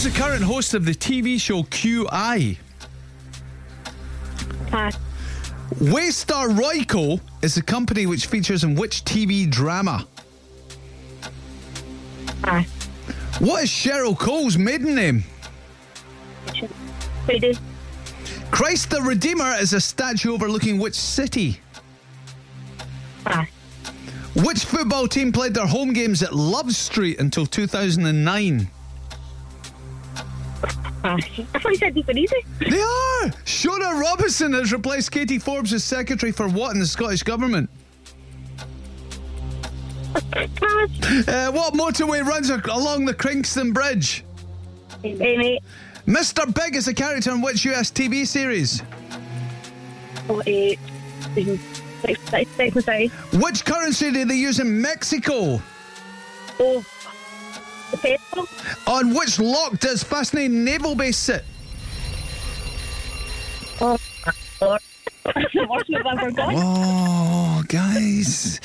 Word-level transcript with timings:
Who's 0.00 0.14
the 0.14 0.18
current 0.18 0.42
host 0.42 0.72
of 0.72 0.86
the 0.86 0.94
TV 0.94 1.38
show 1.38 1.62
QI? 1.64 2.56
Pass. 4.68 4.96
Waystar 5.74 6.48
Royco 6.58 7.20
is 7.42 7.54
the 7.54 7.60
company 7.60 8.06
which 8.06 8.24
features 8.24 8.64
in 8.64 8.74
which 8.76 9.04
TV 9.04 9.46
drama? 9.50 10.08
Pass. 12.42 12.66
What 13.40 13.64
is 13.64 13.68
Cheryl 13.68 14.18
Cole's 14.18 14.56
maiden 14.56 14.94
name? 14.94 15.22
Friday. 17.26 17.58
Christ 18.50 18.88
the 18.88 19.02
Redeemer 19.02 19.52
is 19.60 19.74
a 19.74 19.80
statue 19.82 20.32
overlooking 20.32 20.78
which 20.78 20.94
city? 20.94 21.60
Pass. 23.26 23.50
Which 24.34 24.64
football 24.64 25.06
team 25.06 25.30
played 25.30 25.52
their 25.52 25.66
home 25.66 25.92
games 25.92 26.22
at 26.22 26.34
Love 26.34 26.72
Street 26.74 27.20
until 27.20 27.44
2009? 27.44 28.70
I 31.02 31.18
thought 31.20 31.70
you 31.70 31.76
said 31.76 31.94
these 31.94 32.06
were 32.06 32.12
easy. 32.16 32.44
They 32.58 32.80
are! 32.80 33.30
Shona 33.44 34.00
Robinson 34.00 34.52
has 34.52 34.72
replaced 34.72 35.10
Katie 35.10 35.38
Forbes 35.38 35.72
as 35.72 35.84
secretary 35.84 36.32
for 36.32 36.48
what 36.48 36.74
in 36.74 36.80
the 36.80 36.86
Scottish 36.86 37.22
Government? 37.22 37.70
Uh, 40.14 41.50
what 41.52 41.74
motorway 41.74 42.24
runs 42.24 42.50
ac- 42.50 42.62
along 42.70 43.04
the 43.04 43.14
Kingston 43.14 43.72
Bridge? 43.72 44.24
Amy. 45.04 45.60
Mr. 46.06 46.52
Big 46.54 46.76
is 46.76 46.88
a 46.88 46.94
character 46.94 47.30
in 47.30 47.40
which 47.40 47.64
US 47.66 47.90
TV 47.90 48.26
series? 48.26 48.82
Oh, 50.28 50.42
eight. 50.46 50.78
Six, 51.34 52.20
six, 52.56 52.84
six. 52.84 53.12
Which 53.34 53.64
currency 53.64 54.10
do 54.10 54.24
they 54.24 54.34
use 54.36 54.58
in 54.58 54.80
Mexico? 54.80 55.60
Oh. 56.58 56.84
On 58.86 59.14
which 59.14 59.38
lock 59.38 59.78
does 59.78 60.02
Faslane 60.04 60.50
naval 60.50 60.94
base 60.94 61.16
sit? 61.16 61.44
Oh, 66.56 67.62
guys. 67.68 68.60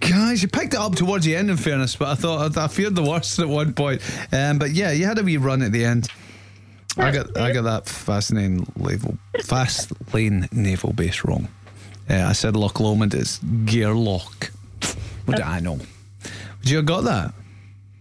Guys, 0.00 0.42
you 0.42 0.48
picked 0.48 0.74
it 0.74 0.80
up 0.80 0.94
towards 0.94 1.24
the 1.24 1.36
end, 1.36 1.50
in 1.50 1.56
fairness, 1.56 1.96
but 1.96 2.08
I 2.08 2.14
thought 2.14 2.56
I 2.56 2.68
feared 2.68 2.94
the 2.94 3.02
worst 3.02 3.38
at 3.38 3.48
one 3.48 3.72
point. 3.74 4.00
Um, 4.32 4.58
but 4.58 4.70
yeah, 4.70 4.90
you 4.92 5.04
had 5.04 5.18
a 5.18 5.22
wee 5.22 5.36
run 5.36 5.62
at 5.62 5.72
the 5.72 5.84
end. 5.84 6.08
I 6.96 7.12
got 7.12 7.36
I 7.38 7.52
got 7.52 7.62
that 7.62 7.84
Faslane 7.84 8.66
naval 8.76 9.18
fast 9.44 9.92
lane 10.12 10.48
naval 10.50 10.92
base 10.92 11.24
wrong. 11.24 11.48
Uh, 12.10 12.24
I 12.26 12.32
said 12.32 12.56
Loch 12.56 12.80
Lomond 12.80 13.14
is 13.14 13.38
Gare 13.66 13.94
Loch. 13.94 14.50
What 15.26 15.36
do 15.36 15.42
I 15.42 15.60
know? 15.60 15.74
Would 15.74 16.70
you 16.70 16.78
have 16.78 16.86
got 16.86 17.04
that? 17.04 17.34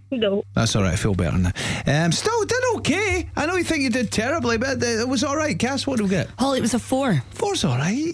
No. 0.12 0.44
That's 0.56 0.76
all 0.76 0.84
right. 0.84 0.94
I 0.94 0.96
feel 0.96 1.14
better 1.16 1.38
now. 1.38 1.52
Um, 1.86 2.12
still 2.14 2.46
did 2.46 2.64
okay. 2.78 3.30
I 3.36 3.46
know 3.46 3.56
you 3.56 3.64
think 3.66 3.82
you 3.84 3.90
did 3.90 4.10
terribly, 4.12 4.58
but 4.58 4.82
it 4.82 5.08
was 5.08 5.24
all 5.24 5.36
right. 5.36 5.58
Cass, 5.60 5.86
what 5.86 5.98
do 5.98 6.04
we 6.06 6.10
get? 6.10 6.30
Holly, 6.40 6.60
it 6.60 6.62
was 6.62 6.74
a 6.74 6.80
four. 6.80 7.22
Four's 7.32 7.66
all 7.66 7.78
right. 7.78 8.14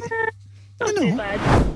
I 0.81 0.85
Not 0.85 0.95
too 0.95 1.09
know. 1.11 1.17
bad. 1.17 1.75